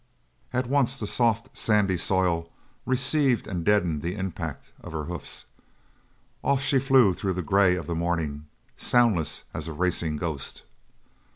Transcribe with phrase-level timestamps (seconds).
[0.51, 2.49] At once the soft sandy soil
[2.87, 5.45] received and deadened the impact of her hoofs.
[6.43, 10.63] Off she flew through the grey of the morning, soundless as a racing ghost.